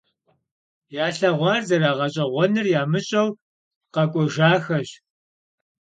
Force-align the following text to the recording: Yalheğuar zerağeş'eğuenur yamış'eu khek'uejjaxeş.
Yalheğuar 0.95 1.61
zerağeş'eğuenur 1.69 2.67
yamış'eu 2.73 3.27
khek'uejjaxeş. 3.93 4.89